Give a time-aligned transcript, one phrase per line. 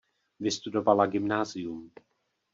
[0.39, 1.91] Vystudovala gymnázium.